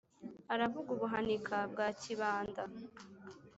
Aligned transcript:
Aravuga 0.53 0.89
Ubuhanika 0.95 1.55
bwa 1.71 1.87
Kibanda 2.01 2.63